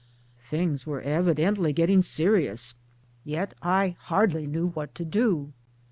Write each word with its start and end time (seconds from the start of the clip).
Things 0.49 0.87
were 0.87 1.01
evidently 1.01 1.73
getting 1.73 2.01
serious! 2.01 2.73
Yet 3.23 3.53
I 3.61 3.97
hardly 3.99 4.47
knew 4.47 4.69
what 4.69 4.95
to 4.95 5.05
do. 5.05 5.53